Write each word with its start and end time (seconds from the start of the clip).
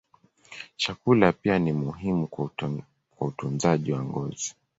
Chakula 0.77 1.31
pia 1.31 1.59
ni 1.59 1.73
muhimu 1.73 2.27
kwa 2.27 2.49
utunzaji 3.27 3.91
wa 3.91 4.03
ngozi. 4.03 4.55